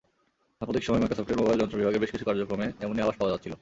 [0.59, 3.53] সাম্প্রতিক সময়ে মাইক্রোসফটের মোবাইল যন্ত্র বিভাগের বেশ কিছু কার্যক্রমে এমনই আভাস পাওয়া যাচ্ছিল।